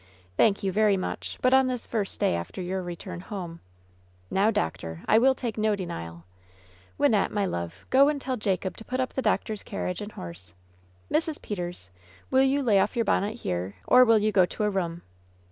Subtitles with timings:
[0.35, 3.59] "Thank you, very much; but on this first day after your return home
[4.31, 6.23] ^" "Now, doctor, I will take no denial
[6.99, 10.15] Wynnette, my love, go and tell Jacob to put up the doctor's carriage 16a LOVE'S
[10.15, 11.29] BITTEREST CUP and horse.
[11.29, 11.39] Mrs.
[11.39, 11.89] Peters^
[12.31, 15.03] will you lay oflf yoiir bonnet here, or will you go to a room